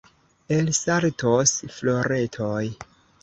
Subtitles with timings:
[0.55, 2.65] Elsaltos floretoj.